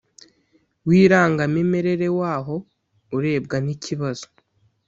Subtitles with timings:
[0.87, 2.55] w irangamimerere w aho
[3.15, 4.27] urebwa n ikibazo